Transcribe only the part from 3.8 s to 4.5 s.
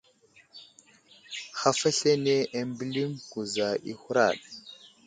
i huraɗ.